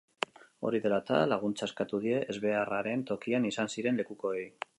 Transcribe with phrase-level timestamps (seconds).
[0.69, 4.45] Hori dela eta, laguntza eskatu die ezbeharraren tokian izan ziren lekukoei.